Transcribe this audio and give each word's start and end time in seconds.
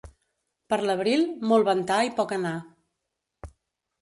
Per 0.73 0.79
l'abril, 0.89 1.25
molt 1.51 1.67
ventar 1.67 1.99
i 2.09 2.13
poc 2.21 2.35
anar. 2.39 2.55